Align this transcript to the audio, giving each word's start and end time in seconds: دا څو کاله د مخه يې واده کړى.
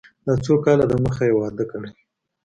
دا 0.25 0.33
څو 0.43 0.53
کاله 0.65 0.85
د 0.87 0.93
مخه 1.05 1.23
يې 1.29 1.33
واده 1.37 1.65
کړى. 1.71 1.89